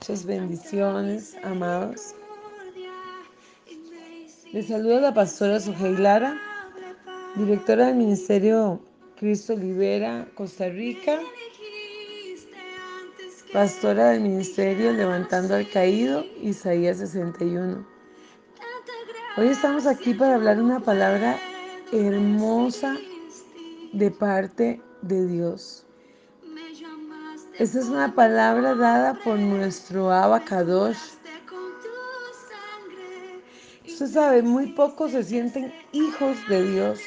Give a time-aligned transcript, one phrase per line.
[0.00, 2.14] Muchas bendiciones, amados.
[4.52, 6.38] Les saluda la pastora Sujei Lara,
[7.34, 8.80] directora del Ministerio
[9.18, 11.18] Cristo Libera, Costa Rica,
[13.52, 17.84] pastora del Ministerio Levantando al Caído, Isaías 61.
[19.38, 21.38] Hoy estamos aquí para hablar una palabra
[21.90, 22.96] hermosa
[23.94, 25.85] de parte de Dios.
[27.58, 30.98] Esta es una palabra dada por nuestro Abacadosh.
[33.86, 37.00] Usted sabe, muy pocos se sienten hijos de Dios.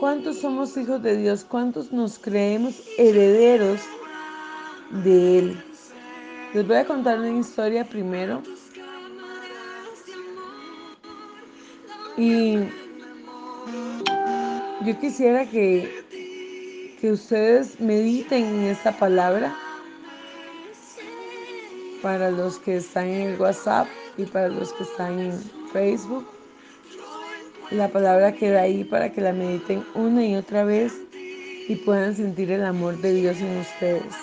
[0.00, 1.44] ¿Cuántos somos hijos de Dios?
[1.44, 3.82] ¿Cuántos nos creemos herederos
[5.04, 5.64] de Él?
[6.54, 8.42] Les voy a contar una historia primero.
[12.16, 12.56] Y
[14.82, 16.05] yo quisiera que
[17.00, 19.54] que ustedes mediten en esta palabra
[22.02, 25.32] para los que están en el WhatsApp y para los que están en
[25.72, 26.26] Facebook.
[27.70, 30.94] La palabra queda ahí para que la mediten una y otra vez
[31.68, 34.14] y puedan sentir el amor de Dios en ustedes.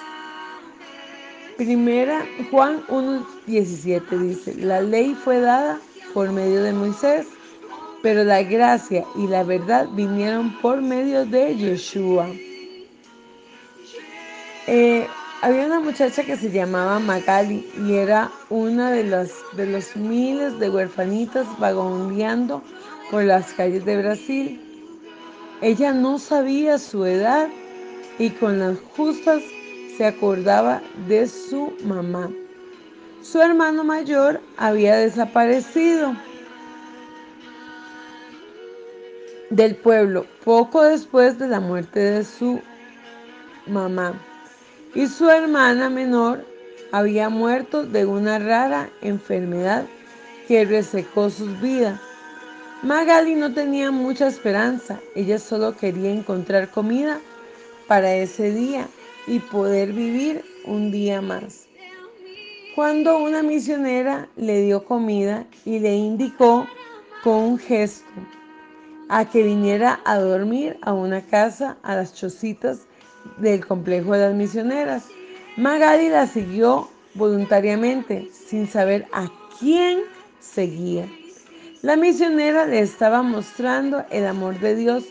[1.57, 5.79] Primera, Juan 1.17 dice, la ley fue dada
[6.13, 7.27] por medio de Moisés,
[8.01, 12.27] pero la gracia y la verdad vinieron por medio de Yeshua.
[14.65, 15.07] Eh,
[15.41, 20.57] había una muchacha que se llamaba Magali y era una de, las, de los miles
[20.57, 22.63] de huerfanitas vagabundeando
[23.11, 24.61] por las calles de Brasil.
[25.61, 27.49] Ella no sabía su edad
[28.17, 29.43] y con las justas
[29.97, 32.31] se acordaba de su mamá.
[33.21, 36.15] Su hermano mayor había desaparecido
[39.49, 42.61] del pueblo poco después de la muerte de su
[43.67, 44.13] mamá
[44.95, 46.45] y su hermana menor
[46.91, 49.85] había muerto de una rara enfermedad
[50.47, 51.99] que resecó sus vidas.
[52.83, 57.19] Magali no tenía mucha esperanza, ella solo quería encontrar comida
[57.87, 58.87] para ese día
[59.25, 61.65] y poder vivir un día más.
[62.75, 66.67] Cuando una misionera le dio comida y le indicó
[67.23, 68.11] con un gesto
[69.09, 72.87] a que viniera a dormir a una casa a las chocitas
[73.37, 75.05] del complejo de las misioneras.
[75.57, 79.29] Magali la siguió voluntariamente, sin saber a
[79.59, 80.01] quién
[80.39, 81.07] seguía.
[81.81, 85.03] La misionera le estaba mostrando el amor de Dios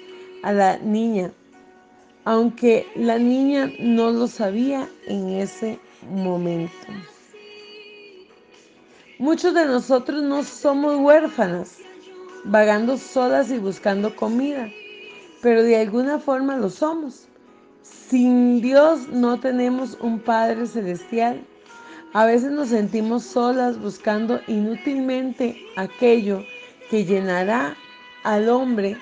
[0.43, 1.31] a la niña,
[2.25, 5.79] aunque la niña no lo sabía en ese
[6.11, 6.87] momento.
[9.19, 11.79] Muchos de nosotros no somos huérfanas,
[12.45, 14.69] vagando solas y buscando comida,
[15.43, 17.29] pero de alguna forma lo somos.
[17.83, 21.45] Sin Dios no tenemos un Padre Celestial.
[22.13, 26.45] A veces nos sentimos solas buscando inútilmente aquello
[26.91, 27.75] que llenará
[28.23, 28.97] al hombre,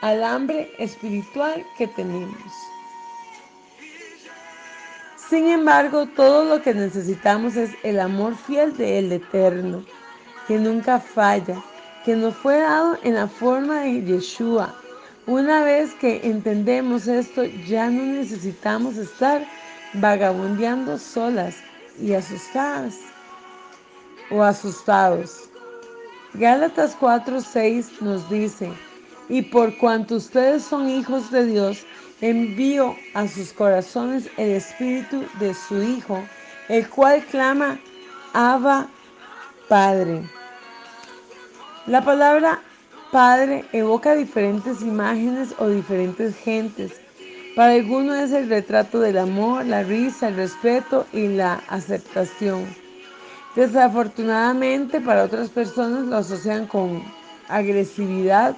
[0.00, 2.52] al hambre espiritual que tenemos.
[5.28, 9.84] Sin embargo, todo lo que necesitamos es el amor fiel del Eterno,
[10.46, 11.62] que nunca falla,
[12.04, 14.74] que nos fue dado en la forma de Yeshua,
[15.26, 19.46] una vez que entendemos esto, ya no necesitamos estar
[19.94, 21.56] vagabundeando solas
[21.98, 22.98] y asustadas
[24.30, 25.48] o asustados.
[26.34, 28.70] Gálatas 4:6 nos dice,
[29.28, 31.86] y por cuanto ustedes son hijos de Dios,
[32.20, 36.22] envío a sus corazones el espíritu de su Hijo,
[36.68, 37.78] el cual clama,
[38.32, 38.88] Abba,
[39.68, 40.22] Padre.
[41.86, 42.60] La palabra
[43.14, 47.00] Padre evoca diferentes imágenes o diferentes gentes.
[47.54, 52.66] Para algunos es el retrato del amor, la risa, el respeto y la aceptación.
[53.54, 57.04] Desafortunadamente para otras personas lo asocian con
[57.46, 58.56] agresividad,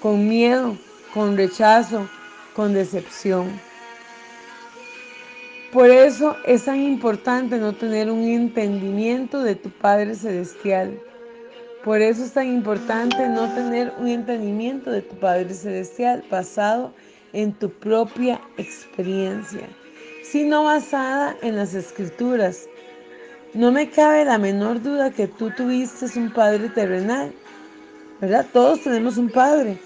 [0.00, 0.76] con miedo,
[1.12, 2.08] con rechazo,
[2.54, 3.50] con decepción.
[5.72, 11.00] Por eso es tan importante no tener un entendimiento de tu Padre Celestial.
[11.84, 16.94] Por eso es tan importante no tener un entendimiento de tu Padre Celestial basado
[17.32, 19.68] en tu propia experiencia,
[20.22, 22.68] sino basada en las escrituras.
[23.52, 27.32] No me cabe la menor duda que tú tuviste un Padre terrenal,
[28.20, 28.46] ¿verdad?
[28.52, 29.76] Todos tenemos un Padre.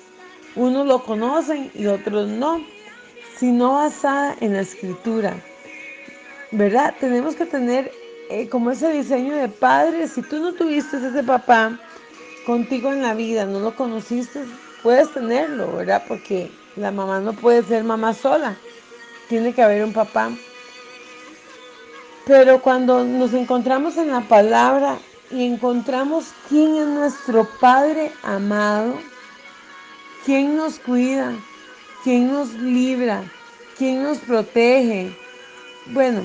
[0.54, 2.60] Unos lo conocen y otros no,
[3.38, 5.34] sino basada en la escritura.
[6.52, 6.94] ¿Verdad?
[7.00, 7.90] Tenemos que tener
[8.28, 10.08] eh, como ese diseño de padre.
[10.08, 11.78] Si tú no tuviste ese papá,
[12.46, 14.44] contigo en la vida, no lo conociste,
[14.82, 16.04] puedes tenerlo, ¿verdad?
[16.06, 18.56] Porque la mamá no puede ser mamá sola,
[19.28, 20.30] tiene que haber un papá.
[22.24, 24.98] Pero cuando nos encontramos en la palabra
[25.30, 28.94] y encontramos quién es nuestro Padre amado,
[30.24, 31.32] quién nos cuida,
[32.04, 33.22] quién nos libra,
[33.76, 35.16] quién nos protege,
[35.86, 36.22] bueno,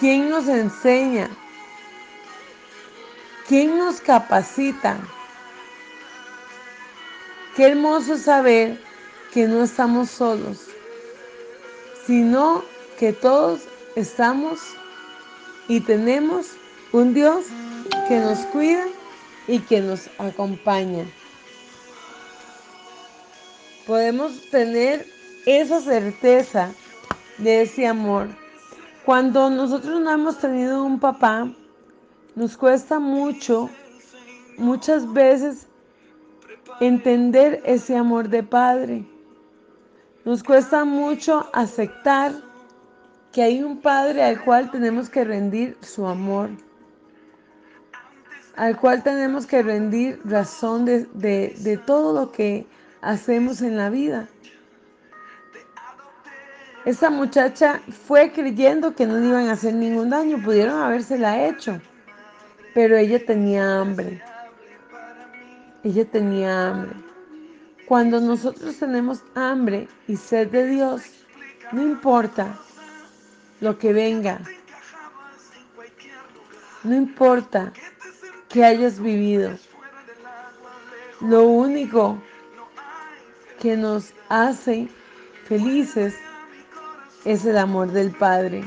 [0.00, 1.30] quién nos enseña,
[3.52, 4.96] quién nos capacita.
[7.54, 8.80] Qué hermoso saber
[9.30, 10.68] que no estamos solos,
[12.06, 12.64] sino
[12.98, 13.60] que todos
[13.94, 14.58] estamos
[15.68, 16.52] y tenemos
[16.92, 17.44] un Dios
[18.08, 18.86] que nos cuida
[19.46, 21.04] y que nos acompaña.
[23.86, 25.06] Podemos tener
[25.44, 26.72] esa certeza
[27.36, 28.28] de ese amor.
[29.04, 31.50] Cuando nosotros no hemos tenido un papá,
[32.34, 33.68] nos cuesta mucho,
[34.58, 35.66] muchas veces,
[36.80, 39.04] entender ese amor de padre.
[40.24, 42.32] Nos cuesta mucho aceptar
[43.32, 46.50] que hay un Padre al cual tenemos que rendir su amor,
[48.54, 52.66] al cual tenemos que rendir razón de, de, todo lo que
[53.00, 54.28] hacemos en la vida.
[56.84, 61.80] Esta muchacha fue creyendo que no le iban a hacer ningún daño, pudieron habérsela hecho,
[62.74, 64.22] pero ella tenía hambre.
[65.84, 66.96] Ella tenía hambre.
[67.86, 71.02] Cuando nosotros tenemos hambre y sed de Dios,
[71.72, 72.58] no importa
[73.60, 74.40] lo que venga.
[76.84, 77.72] No importa
[78.48, 79.56] que hayas vivido.
[81.20, 82.20] Lo único
[83.60, 84.88] que nos hace
[85.44, 86.14] felices
[87.24, 88.64] es el amor del Padre.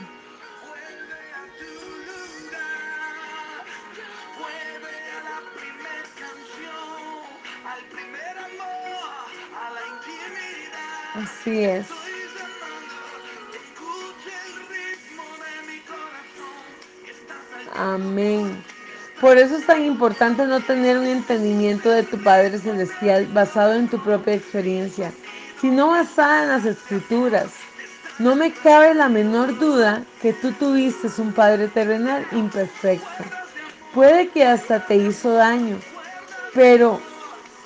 [11.46, 11.86] Así es.
[17.76, 18.64] Amén.
[19.22, 23.88] Por eso es tan importante no tener un entendimiento de tu Padre Celestial basado en
[23.88, 25.12] tu propia experiencia,
[25.62, 27.52] sino basada en las escrituras.
[28.18, 33.24] No me cabe la menor duda que tú tuviste un Padre terrenal imperfecto.
[33.94, 35.78] Puede que hasta te hizo daño,
[36.56, 37.00] pero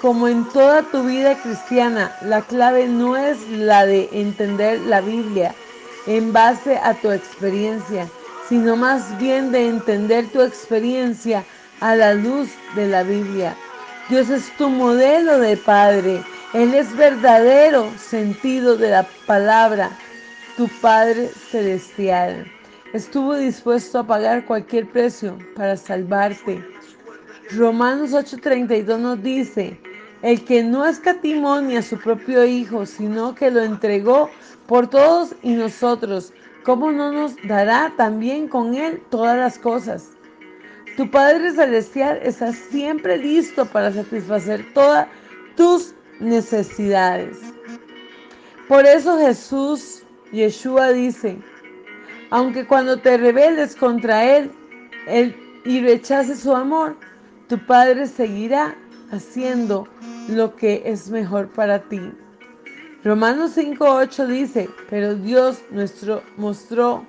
[0.02, 5.54] como en toda tu vida cristiana, la clave no es la de entender la Biblia
[6.08, 8.08] en base a tu experiencia,
[8.48, 11.44] sino más bien de entender tu experiencia
[11.82, 13.56] a la luz de la Biblia.
[14.10, 16.24] Dios es tu modelo de Padre.
[16.54, 19.92] Él es verdadero sentido de la palabra,
[20.58, 22.46] tu Padre celestial.
[22.94, 26.64] Estuvo dispuesto a pagar cualquier precio para salvarte.
[27.52, 29.80] Romanos 8:32 nos dice,
[30.22, 34.30] el que no escatimó ni a su propio Hijo, sino que lo entregó
[34.68, 36.34] por todos y nosotros,
[36.64, 40.10] ¿cómo no nos dará también con Él todas las cosas?
[40.98, 45.08] Tu Padre Celestial está siempre listo para satisfacer todas
[45.56, 47.38] tus necesidades.
[48.68, 51.38] Por eso Jesús, Yeshua dice,
[52.30, 54.52] aunque cuando te rebeles contra Él,
[55.08, 55.36] él
[55.66, 56.96] y rechaces su amor,
[57.48, 58.76] tu Padre seguirá
[59.12, 59.88] haciendo
[60.28, 62.02] lo que es mejor para ti.
[63.04, 67.06] Romanos 5.8 dice, pero Dios nuestro mostró,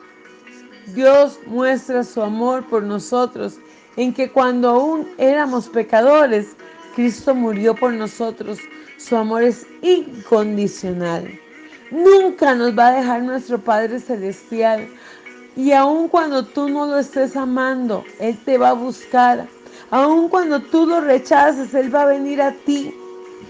[0.94, 3.58] Dios muestra su amor por nosotros
[3.96, 6.56] en que cuando aún éramos pecadores,
[6.94, 8.58] Cristo murió por nosotros.
[8.98, 11.28] Su amor es incondicional.
[11.90, 14.88] Nunca nos va a dejar nuestro Padre Celestial.
[15.56, 19.48] Y aun cuando tú no lo estés amando, Él te va a buscar.
[19.90, 22.94] Aun cuando tú lo rechaces, Él va a venir a ti.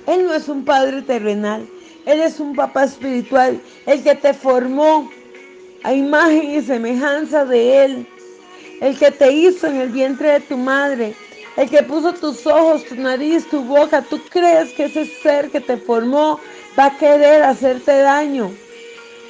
[0.07, 1.67] Él no es un Padre terrenal.
[2.07, 5.11] Él es un papá espiritual, el que te formó
[5.83, 8.07] a imagen y semejanza de Él,
[8.81, 11.15] el que te hizo en el vientre de tu madre,
[11.57, 14.03] el que puso tus ojos, tu nariz, tu boca.
[14.03, 16.41] ¿Tú crees que ese ser que te formó
[16.79, 18.51] va a querer hacerte daño?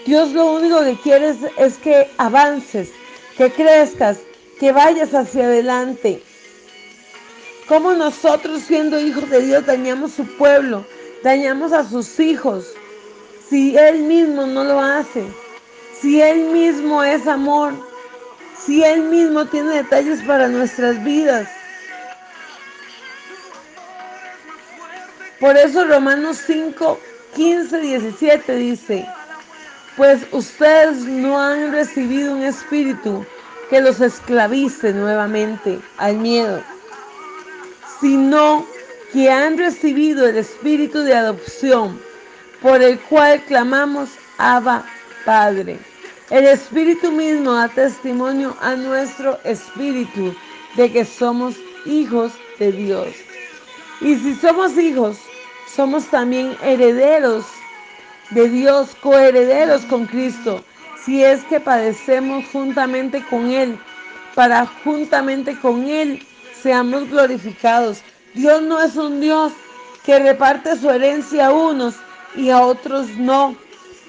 [0.07, 2.93] Dios lo único que quiere es que avances,
[3.37, 4.21] que crezcas,
[4.59, 6.23] que vayas hacia adelante.
[7.71, 10.85] Como nosotros siendo hijos de Dios dañamos su pueblo,
[11.23, 12.67] dañamos a sus hijos,
[13.49, 15.25] si Él mismo no lo hace,
[16.01, 17.73] si Él mismo es amor,
[18.59, 21.49] si Él mismo tiene detalles para nuestras vidas.
[25.39, 26.99] Por eso Romanos 5,
[27.37, 29.07] 15, 17 dice,
[29.97, 33.25] pues ustedes no han recibido un espíritu
[33.71, 36.61] que los esclavice nuevamente al miedo,
[38.01, 38.67] sino
[39.13, 42.01] que han recibido el espíritu de adopción,
[42.63, 44.85] por el cual clamamos Abba
[45.25, 45.79] Padre.
[46.31, 50.35] El Espíritu mismo da testimonio a nuestro espíritu
[50.77, 53.09] de que somos hijos de Dios.
[54.01, 55.19] Y si somos hijos,
[55.75, 57.45] somos también herederos
[58.31, 60.65] de Dios, coherederos con Cristo,
[61.05, 63.77] si es que padecemos juntamente con Él,
[64.37, 66.25] para juntamente con Él
[66.63, 68.03] seamos glorificados.
[68.35, 69.53] Dios no es un Dios
[70.05, 71.97] que reparte su herencia a unos
[72.35, 73.57] y a otros no.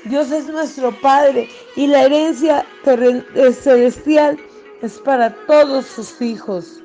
[0.05, 4.39] Dios es nuestro Padre y la herencia eh, celestial
[4.81, 6.81] es para todos sus hijos.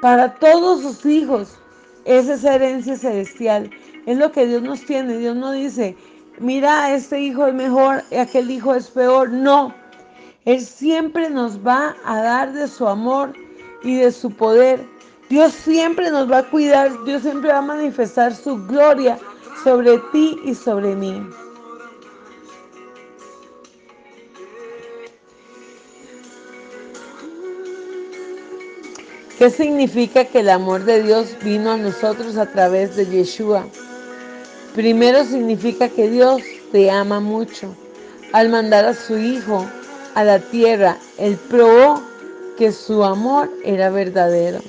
[0.00, 1.58] Para todos sus hijos.
[2.04, 3.70] Es esa herencia celestial.
[4.06, 5.18] Es lo que Dios nos tiene.
[5.18, 5.96] Dios no dice,
[6.40, 9.30] mira, este hijo es mejor y aquel hijo es peor.
[9.30, 9.72] No.
[10.44, 13.32] Él siempre nos va a dar de su amor
[13.82, 14.84] y de su poder.
[15.28, 17.04] Dios siempre nos va a cuidar.
[17.04, 19.18] Dios siempre va a manifestar su gloria
[19.64, 21.26] sobre ti y sobre mí.
[29.38, 33.66] ¿Qué significa que el amor de Dios vino a nosotros a través de Yeshua?
[34.74, 37.74] Primero significa que Dios te ama mucho.
[38.32, 39.66] Al mandar a su Hijo
[40.14, 42.00] a la tierra, Él probó
[42.62, 44.60] que su amor era verdadero.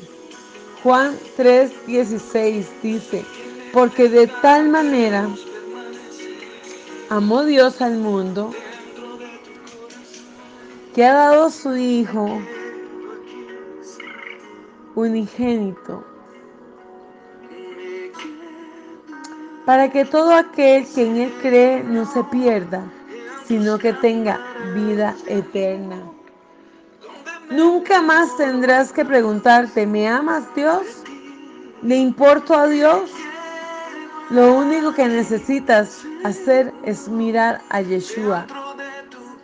[0.82, 3.24] Juan 3:16 dice,
[3.72, 5.30] porque de tal manera
[7.12, 8.50] amó Dios al mundo
[10.96, 12.42] que ha dado su Hijo
[14.96, 16.04] unigénito,
[19.68, 22.92] para que todo aquel que en Él cree no se pierda,
[23.48, 24.40] sino que tenga
[24.74, 26.13] vida eterna.
[27.56, 31.04] Nunca más tendrás que preguntarte, ¿me amas Dios?
[31.84, 33.12] ¿Le importo a Dios?
[34.32, 38.48] Lo único que necesitas hacer es mirar a Yeshua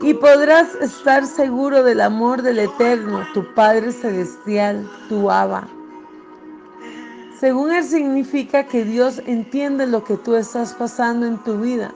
[0.01, 5.67] y podrás estar seguro del amor del Eterno, tu Padre Celestial, tu Abba.
[7.39, 11.93] Según él significa que Dios entiende lo que tú estás pasando en tu vida,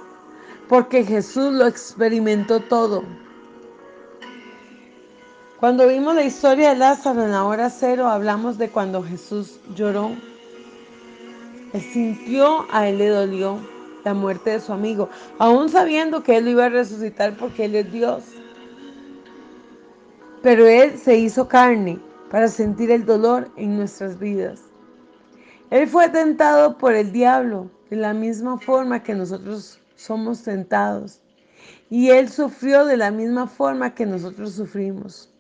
[0.70, 3.04] porque Jesús lo experimentó todo.
[5.64, 10.12] Cuando vimos la historia de Lázaro en la hora cero, hablamos de cuando Jesús lloró.
[11.94, 13.60] Sintió, a él le dolió,
[14.04, 15.08] la muerte de su amigo,
[15.40, 18.26] aún sabiendo que él lo iba a resucitar porque él es Dios.
[20.42, 21.98] Pero él se hizo carne
[22.30, 24.60] para sentir el dolor en nuestras vidas.
[25.70, 31.22] Él fue tentado por el diablo de la misma forma que nosotros somos tentados.
[31.90, 35.33] Y él sufrió de la misma forma que nosotros sufrimos.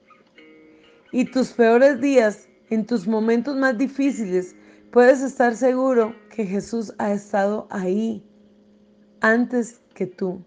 [1.13, 4.55] Y tus peores días, en tus momentos más difíciles,
[4.91, 8.27] puedes estar seguro que Jesús ha estado ahí
[9.21, 10.43] antes que tú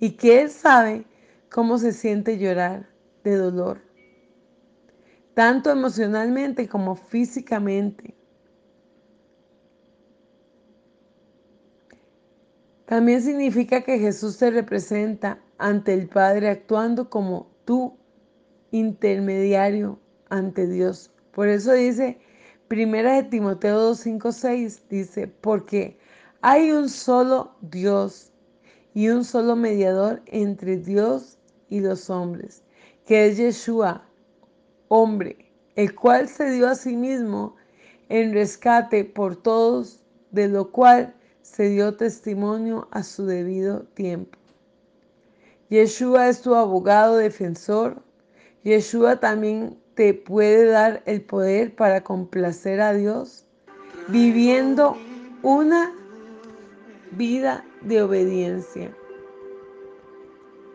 [0.00, 1.06] y que Él sabe
[1.52, 2.88] cómo se siente llorar
[3.22, 3.80] de dolor,
[5.34, 8.12] tanto emocionalmente como físicamente.
[12.86, 17.96] También significa que Jesús te representa ante el Padre actuando como tu
[18.70, 21.10] intermediario ante Dios.
[21.32, 22.18] Por eso dice,
[22.68, 25.98] primera de Timoteo 2, 5, 6, dice, porque
[26.40, 28.32] hay un solo Dios
[28.94, 32.62] y un solo mediador entre Dios y los hombres,
[33.04, 34.06] que es Yeshua,
[34.88, 37.56] hombre, el cual se dio a sí mismo
[38.08, 44.38] en rescate por todos, de lo cual se dio testimonio a su debido tiempo.
[45.68, 48.02] Yeshua es tu abogado defensor.
[48.66, 53.46] Yeshua también te puede dar el poder para complacer a Dios,
[54.08, 54.96] viviendo
[55.44, 55.92] una
[57.12, 58.92] vida de obediencia.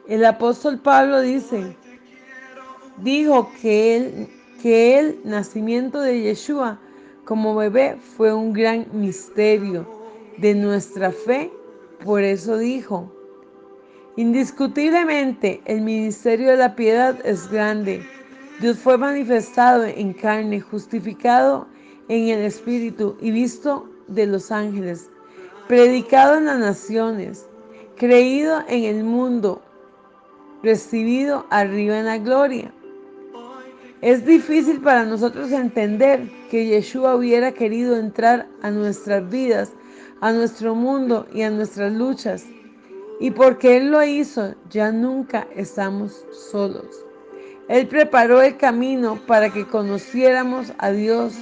[0.07, 1.75] El apóstol Pablo dice,
[2.99, 4.29] dijo que el,
[4.61, 6.79] que el nacimiento de Yeshua
[7.25, 9.85] como bebé fue un gran misterio
[10.37, 11.51] de nuestra fe.
[12.05, 13.11] Por eso dijo,
[14.17, 18.05] indiscutiblemente el ministerio de la piedad es grande.
[18.59, 21.67] Dios fue manifestado en carne, justificado
[22.07, 25.11] en el Espíritu y visto de los ángeles
[25.71, 27.45] predicado en las naciones,
[27.95, 29.61] creído en el mundo,
[30.61, 32.73] recibido arriba en la gloria.
[34.01, 39.71] Es difícil para nosotros entender que Yeshua hubiera querido entrar a nuestras vidas,
[40.19, 42.45] a nuestro mundo y a nuestras luchas.
[43.21, 47.05] Y porque Él lo hizo, ya nunca estamos solos.
[47.69, 51.33] Él preparó el camino para que conociéramos a Dios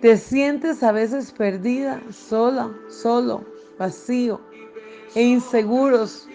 [0.00, 3.44] te sientes a veces perdida, sola, solo,
[3.78, 4.40] vacío
[5.14, 6.28] e inseguros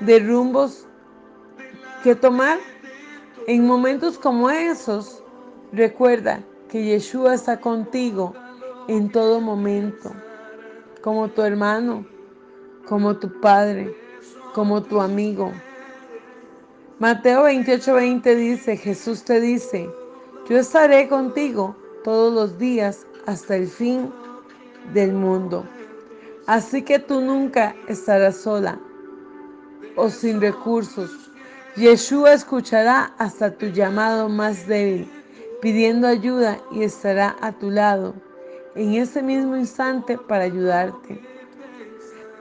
[0.00, 0.86] de rumbos
[2.04, 2.58] que tomar.
[3.48, 5.22] En momentos como esos,
[5.72, 8.34] recuerda que Yeshua está contigo
[8.86, 10.14] en todo momento,
[11.02, 12.06] como tu hermano,
[12.86, 13.94] como tu padre,
[14.54, 15.52] como tu amigo.
[16.98, 19.90] Mateo 28:20 dice, Jesús te dice,
[20.48, 24.12] yo estaré contigo todos los días hasta el fin
[24.92, 25.64] del mundo.
[26.46, 28.78] Así que tú nunca estarás sola
[29.96, 31.10] o sin recursos.
[31.76, 35.08] Yeshua escuchará hasta tu llamado más débil,
[35.60, 38.14] pidiendo ayuda y estará a tu lado
[38.74, 41.31] en ese mismo instante para ayudarte.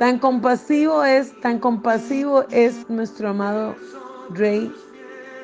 [0.01, 3.75] Tan compasivo es, tan compasivo es nuestro amado
[4.31, 4.73] Rey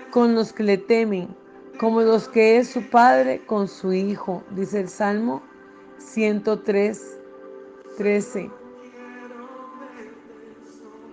[0.09, 1.27] con los que le temen,
[1.79, 5.43] como los que es su Padre con su Hijo, dice el Salmo
[5.99, 7.19] 103,
[7.99, 8.49] 13.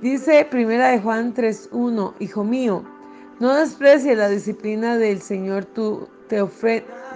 [0.01, 2.83] Dice Primera de Juan 3.1, Hijo mío,
[3.41, 6.43] no desprecies la disciplina del Señor tú, te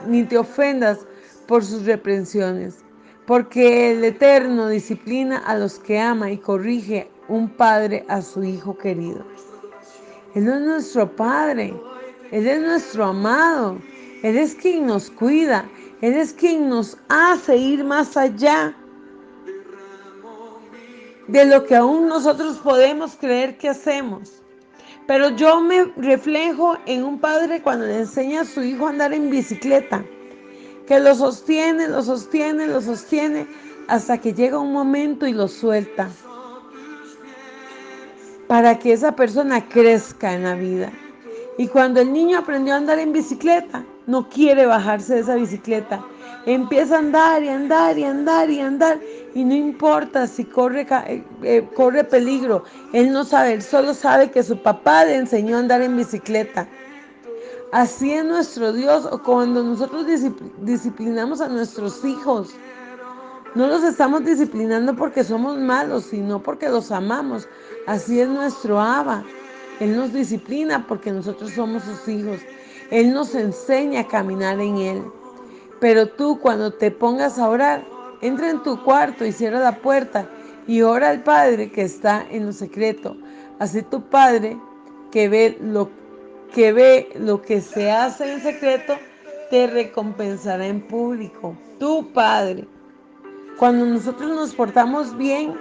[0.07, 1.07] ni te ofendas
[1.47, 2.85] por sus reprensiones,
[3.29, 8.79] porque el Eterno disciplina a los que ama y corrige un padre a su Hijo
[8.79, 9.23] querido.
[10.35, 11.75] Él es nuestro Padre,
[12.31, 13.77] Él es nuestro amado,
[14.23, 15.69] Él es quien nos cuida,
[16.01, 18.75] Él es quien nos hace ir más allá
[21.27, 24.43] de lo que aún nosotros podemos creer que hacemos.
[25.07, 29.13] Pero yo me reflejo en un padre cuando le enseña a su hijo a andar
[29.13, 30.03] en bicicleta,
[30.89, 33.47] que lo sostiene, lo sostiene, lo sostiene,
[33.89, 36.09] hasta que llega un momento y lo suelta,
[38.47, 40.91] para que esa persona crezca en la vida.
[41.59, 46.03] Y cuando el niño aprendió a andar en bicicleta, no quiere bajarse de esa bicicleta.
[46.47, 48.99] Empieza a andar y andar y andar y andar
[49.35, 52.65] y no importa si corre, eh, eh, corre peligro.
[52.95, 56.67] Él no sabe, él solo sabe que su papá le enseñó a andar en bicicleta.
[57.73, 60.07] Así es nuestro Dios cuando nosotros
[60.63, 62.51] disciplinamos a nuestros hijos.
[63.55, 67.47] No los estamos disciplinando porque somos malos, sino porque los amamos.
[67.87, 69.23] Así es nuestro Abba.
[69.81, 72.39] Él nos disciplina porque nosotros somos sus hijos.
[72.91, 75.03] Él nos enseña a caminar en Él.
[75.79, 77.87] Pero tú cuando te pongas a orar,
[78.23, 80.27] entra en tu cuarto y cierra la puerta
[80.67, 83.17] y ora al Padre que está en lo secreto.
[83.59, 84.59] Así tu Padre
[85.11, 85.91] que ve lo
[86.55, 88.97] que ve lo que se hace en secreto
[89.51, 91.57] te recompensará en público.
[91.79, 92.67] Tu Padre.
[93.59, 95.55] Cuando nosotros nos portamos bien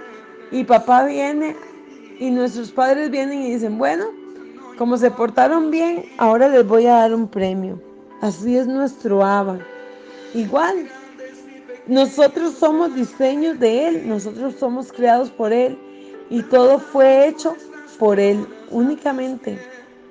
[0.50, 1.56] y papá viene
[2.18, 4.06] y nuestros padres vienen y dicen, bueno,
[4.76, 7.80] como se portaron bien, ahora les voy a dar un premio.
[8.20, 9.58] Así es nuestro Abba.
[10.34, 10.88] Igual,
[11.86, 15.78] nosotros somos diseños de Él, nosotros somos creados por Él
[16.30, 17.56] y todo fue hecho
[17.98, 19.58] por Él únicamente.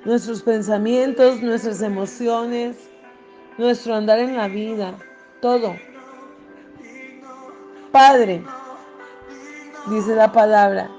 [0.07, 2.77] Nuestros pensamientos, nuestras emociones,
[3.57, 4.93] nuestro andar en la vida,
[5.41, 5.75] todo.
[7.91, 8.41] Padre,
[9.87, 10.89] dice la palabra,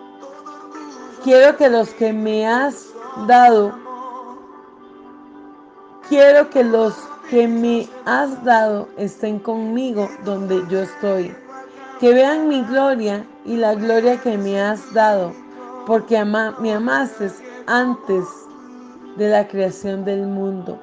[1.24, 2.88] quiero que los que me has
[3.26, 3.72] dado,
[6.10, 6.94] quiero que los
[7.30, 11.34] que me has dado estén conmigo donde yo estoy.
[11.98, 15.32] Que vean mi gloria y la gloria que me has dado,
[15.86, 17.30] porque me amaste
[17.66, 18.26] antes
[19.18, 20.80] de la creación del mundo.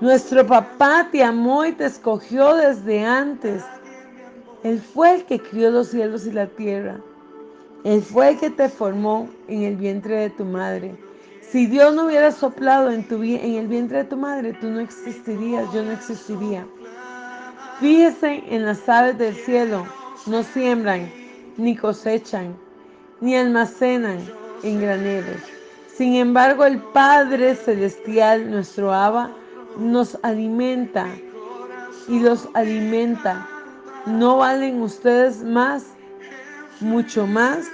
[0.00, 3.62] Nuestro papá te amó y te escogió desde antes.
[4.64, 6.98] Él fue el que crió los cielos y la tierra.
[7.84, 10.96] Él fue el que te formó en el vientre de tu madre.
[11.42, 14.80] Si Dios no hubiera soplado en, tu, en el vientre de tu madre, tú no
[14.80, 16.66] existirías, yo no existiría.
[17.78, 19.86] Fíjese en las aves del cielo,
[20.26, 21.10] no siembran,
[21.56, 22.54] ni cosechan,
[23.20, 24.18] ni almacenan
[24.62, 25.59] en graneros.
[25.96, 29.30] Sin embargo, el Padre Celestial, nuestro Abba,
[29.76, 31.06] nos alimenta
[32.08, 33.46] y los alimenta.
[34.06, 35.84] ¿No valen ustedes más,
[36.80, 37.68] mucho más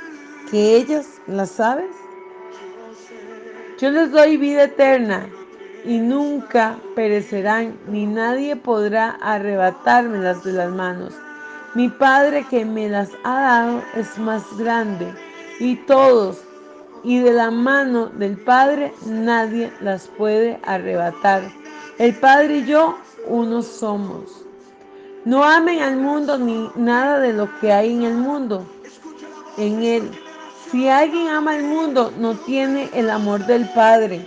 [0.50, 1.94] que ellas, las aves?
[3.78, 5.28] Yo les doy vida eterna
[5.84, 11.14] y nunca perecerán, ni nadie podrá arrebatármelas de las manos.
[11.74, 15.14] Mi Padre que me las ha dado es más grande,
[15.60, 16.42] y todos,
[17.06, 21.50] y de la mano del Padre nadie las puede arrebatar.
[21.98, 24.44] El Padre y yo uno somos.
[25.24, 28.66] No amen al mundo ni nada de lo que hay en el mundo.
[29.56, 30.10] En él
[30.70, 34.20] si alguien ama el mundo, no tiene el amor del Padre.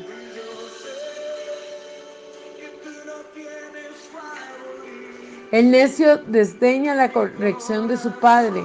[5.52, 8.64] El necio desdeña la corrección de su padre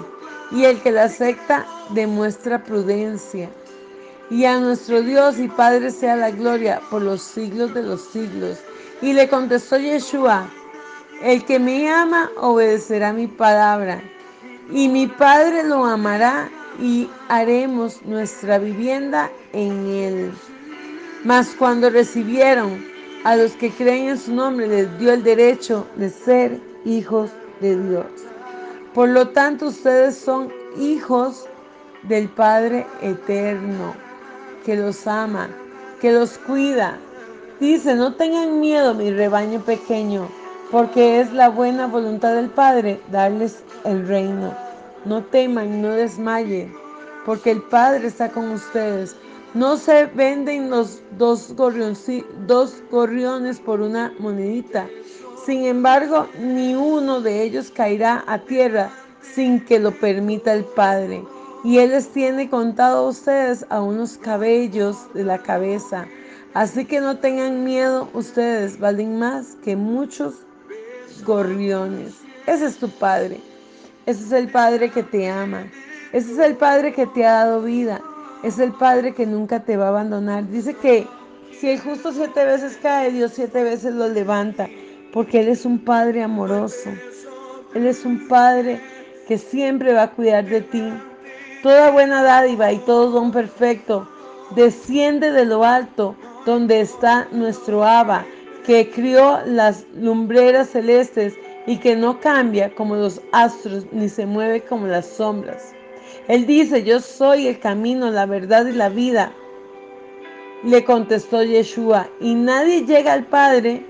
[0.52, 3.50] y el que la acepta demuestra prudencia.
[4.30, 8.58] Y a nuestro Dios y Padre sea la gloria por los siglos de los siglos.
[9.02, 10.48] Y le contestó Yeshua,
[11.22, 14.02] el que me ama obedecerá mi palabra,
[14.70, 20.32] y mi Padre lo amará y haremos nuestra vivienda en él.
[21.24, 22.84] Mas cuando recibieron
[23.24, 27.76] a los que creen en su nombre, les dio el derecho de ser hijos de
[27.88, 28.06] Dios.
[28.92, 31.46] Por lo tanto, ustedes son hijos
[32.02, 33.94] del Padre eterno,
[34.64, 35.48] que los ama,
[36.00, 36.98] que los cuida.
[37.60, 40.28] Dice, no tengan miedo, mi rebaño pequeño,
[40.70, 44.54] porque es la buena voluntad del Padre darles el reino.
[45.04, 46.74] No teman, no desmayen,
[47.24, 49.16] porque el Padre está con ustedes.
[49.52, 54.88] No se venden los dos, dos gorriones por una monedita.
[55.46, 61.22] Sin embargo, ni uno de ellos caerá a tierra sin que lo permita el Padre.
[61.64, 66.06] Y Él les tiene contado a ustedes a unos cabellos de la cabeza.
[66.52, 70.34] Así que no tengan miedo, ustedes valen más que muchos
[71.24, 72.14] gorriones.
[72.46, 73.40] Ese es tu Padre.
[74.04, 75.66] Ese es el Padre que te ama.
[76.12, 78.02] Ese es el Padre que te ha dado vida.
[78.42, 80.46] Es el Padre que nunca te va a abandonar.
[80.50, 81.06] Dice que
[81.58, 84.68] si el justo siete veces cae, Dios siete veces lo levanta.
[85.14, 86.90] Porque Él es un Padre amoroso.
[87.74, 88.82] Él es un Padre
[89.26, 90.92] que siempre va a cuidar de ti.
[91.64, 94.06] Toda buena dádiva y todo don perfecto
[94.54, 98.26] desciende de lo alto, donde está nuestro Abba,
[98.66, 101.32] que crió las lumbreras celestes
[101.66, 105.72] y que no cambia como los astros ni se mueve como las sombras.
[106.28, 109.32] Él dice, yo soy el camino, la verdad y la vida.
[110.64, 113.86] Le contestó Yeshua, y nadie llega al Padre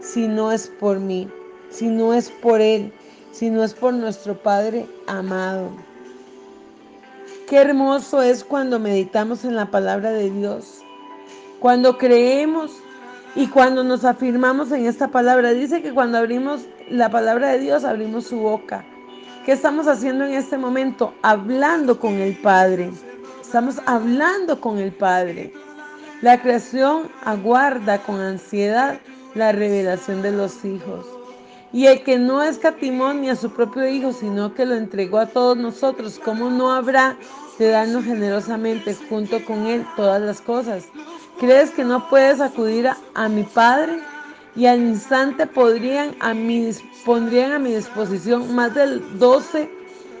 [0.00, 1.28] si no es por mí,
[1.68, 2.90] si no es por Él,
[3.30, 5.89] si no es por nuestro Padre amado.
[7.50, 10.82] Qué hermoso es cuando meditamos en la palabra de Dios,
[11.58, 12.70] cuando creemos
[13.34, 15.50] y cuando nos afirmamos en esta palabra.
[15.50, 18.84] Dice que cuando abrimos la palabra de Dios, abrimos su boca.
[19.44, 21.12] ¿Qué estamos haciendo en este momento?
[21.22, 22.92] Hablando con el Padre.
[23.42, 25.52] Estamos hablando con el Padre.
[26.22, 29.00] La creación aguarda con ansiedad
[29.34, 31.04] la revelación de los hijos.
[31.72, 35.26] Y el que no escatimó ni a su propio Hijo, sino que lo entregó a
[35.26, 37.16] todos nosotros, ¿cómo no habrá
[37.58, 40.84] de darnos generosamente junto con Él todas las cosas?
[41.38, 44.00] ¿Crees que no puedes acudir a, mi Padre?
[44.56, 46.70] y al instante podrían a mi,
[47.04, 49.70] pondrían a mi disposición más de 12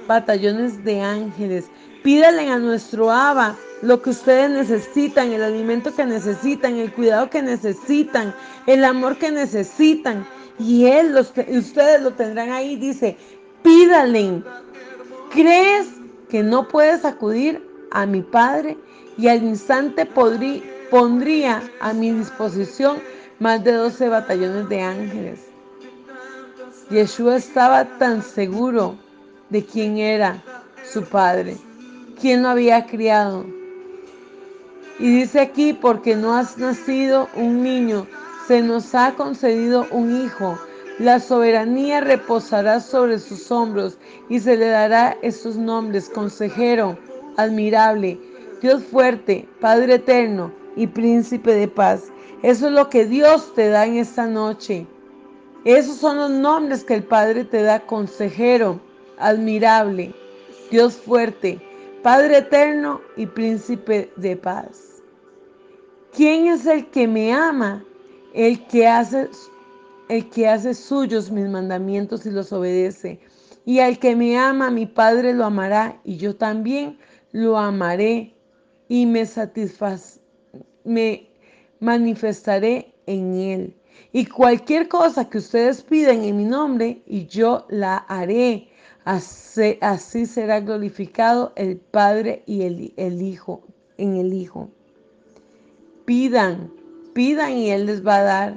[0.06, 1.66] batallones de ángeles.
[2.02, 7.42] Pídale a nuestro Abba lo que ustedes necesitan, el alimento que necesitan, el cuidado que
[7.42, 8.34] necesitan,
[8.66, 10.26] el amor que necesitan.
[10.60, 13.16] Y Él, los, ustedes lo tendrán ahí, dice,
[13.62, 14.42] pídale.
[15.32, 15.88] ¿Crees
[16.28, 18.76] que no puedes acudir a mi Padre?
[19.16, 22.98] Y al instante podrí, pondría a mi disposición
[23.38, 25.40] más de 12 batallones de ángeles.
[26.90, 28.96] Yeshua estaba tan seguro
[29.48, 30.42] de quién era
[30.84, 31.56] su padre,
[32.20, 33.46] quién lo había criado.
[34.98, 38.06] Y dice aquí, porque no has nacido un niño,
[38.50, 40.58] se nos ha concedido un hijo.
[40.98, 43.96] La soberanía reposará sobre sus hombros
[44.28, 46.98] y se le dará estos nombres, consejero,
[47.36, 48.18] admirable,
[48.60, 52.10] Dios fuerte, Padre eterno y príncipe de paz.
[52.42, 54.84] Eso es lo que Dios te da en esta noche.
[55.64, 58.80] Esos son los nombres que el Padre te da, consejero,
[59.18, 60.12] admirable,
[60.72, 61.60] Dios fuerte,
[62.02, 65.04] Padre eterno y príncipe de paz.
[66.12, 67.84] ¿Quién es el que me ama?
[68.34, 69.28] El que hace
[70.08, 73.20] el que hace suyos mis mandamientos y los obedece.
[73.64, 76.98] Y al que me ama, mi Padre lo amará y yo también
[77.30, 78.34] lo amaré
[78.88, 80.20] y me satisfaz
[80.84, 81.28] me
[81.78, 83.76] manifestaré en él.
[84.12, 88.68] Y cualquier cosa que ustedes piden en mi nombre, y yo la haré.
[89.04, 93.62] Así, así será glorificado el Padre y el, el Hijo
[93.96, 94.68] en el Hijo.
[96.04, 96.72] Pidan,
[97.12, 98.56] pidan y Él les va a dar.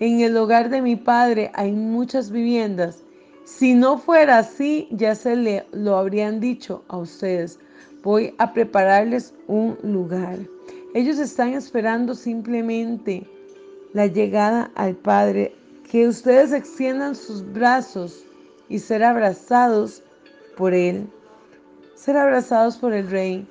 [0.00, 3.04] En el hogar de mi Padre hay muchas viviendas.
[3.44, 7.58] Si no fuera así, ya se le, lo habrían dicho a ustedes.
[8.02, 10.38] Voy a prepararles un lugar.
[10.94, 13.26] Ellos están esperando simplemente
[13.92, 15.54] la llegada al Padre,
[15.90, 18.24] que ustedes extiendan sus brazos
[18.68, 20.02] y ser abrazados
[20.56, 21.08] por Él,
[21.94, 23.46] ser abrazados por el Rey.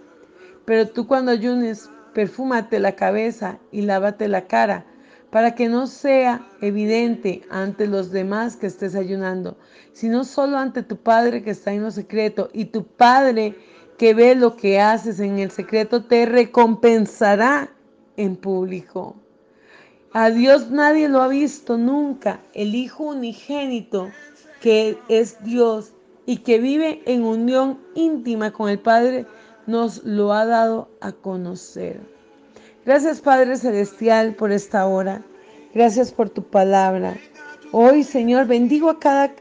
[0.66, 4.86] Pero tú cuando ayunes, perfúmate la cabeza y lávate la cara,
[5.30, 9.58] para que no sea evidente ante los demás que estés ayunando,
[9.94, 13.56] sino solo ante tu Padre que está en lo secreto, y tu Padre
[13.98, 17.70] que ve lo que haces en el secreto te recompensará
[18.18, 19.16] en público.
[20.14, 22.42] A Dios nadie lo ha visto nunca.
[22.54, 24.10] El Hijo unigénito,
[24.62, 25.94] que es Dios
[26.26, 29.26] y que vive en unión íntima con el Padre,
[29.70, 32.02] nos lo ha dado a conocer.
[32.86, 35.24] Gracias Padre Celestial por esta hora.
[35.74, 37.16] Gracias por tu palabra.
[37.72, 39.32] Hoy, Señor, bendigo a cada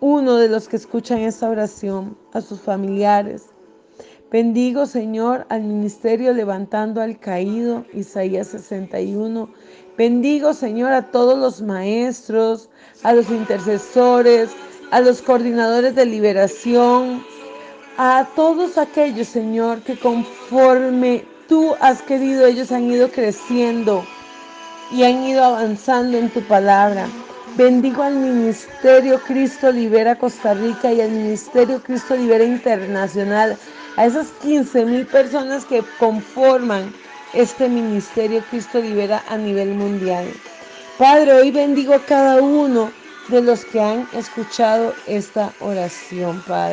[0.00, 3.44] uno de los que escuchan esta oración, a sus familiares.
[4.32, 9.48] Bendigo, Señor, al ministerio levantando al caído, Isaías 61.
[9.96, 12.68] Bendigo, Señor, a todos los maestros,
[13.04, 14.50] a los intercesores,
[14.90, 17.22] a los coordinadores de liberación,
[17.98, 24.04] a todos aquellos, Señor, que conforme tú has querido, ellos han ido creciendo
[24.90, 27.06] y han ido avanzando en tu palabra.
[27.56, 33.58] Bendigo al Ministerio Cristo Libera Costa Rica y al Ministerio Cristo Libera Internacional,
[33.96, 36.94] a esas 15 mil personas que conforman
[37.34, 40.26] este Ministerio Cristo Libera a nivel mundial.
[40.98, 42.90] Padre, hoy bendigo a cada uno
[43.28, 46.70] de los que han escuchado esta oración, Padre.